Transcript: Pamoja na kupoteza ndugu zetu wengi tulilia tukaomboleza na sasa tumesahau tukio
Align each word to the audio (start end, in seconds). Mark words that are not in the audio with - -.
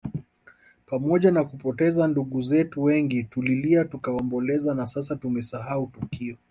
Pamoja 0.85 1.31
na 1.31 1.43
kupoteza 1.43 2.07
ndugu 2.07 2.41
zetu 2.41 2.83
wengi 2.83 3.23
tulilia 3.23 3.85
tukaomboleza 3.85 4.73
na 4.73 4.85
sasa 4.85 5.15
tumesahau 5.15 5.87
tukio 5.87 6.37